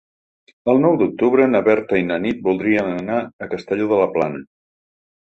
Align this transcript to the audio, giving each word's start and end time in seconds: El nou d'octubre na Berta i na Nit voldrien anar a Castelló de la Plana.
El 0.71 0.79
nou 0.85 0.95
d'octubre 1.01 1.45
na 1.51 1.61
Berta 1.67 1.99
i 2.03 2.05
na 2.07 2.17
Nit 2.23 2.39
voldrien 2.47 2.89
anar 3.03 3.19
a 3.47 3.49
Castelló 3.53 3.91
de 3.93 4.01
la 4.01 4.09
Plana. 4.17 4.41